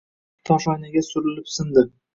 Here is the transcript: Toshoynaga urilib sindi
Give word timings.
Toshoynaga 0.49 1.05
urilib 1.21 1.55
sindi 1.61 1.89